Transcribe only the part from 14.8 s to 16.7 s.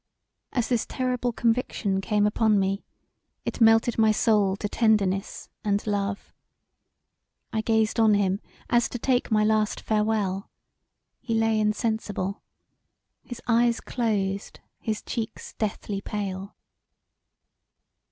his cheeks deathly pale.